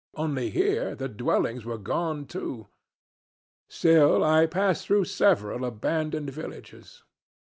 Only 0.15 0.49
here 0.49 0.95
the 0.95 1.07
dwellings 1.07 1.63
were 1.63 1.77
gone 1.77 2.25
too. 2.25 2.65
Still 3.69 4.23
I 4.23 4.47
passed 4.47 4.87
through 4.87 5.05
several 5.05 5.63
abandoned 5.63 6.31
villages. 6.31 7.03